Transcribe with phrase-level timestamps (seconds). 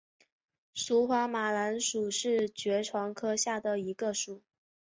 [0.73, 4.41] 疏花马蓝属是爵床科下的一个属。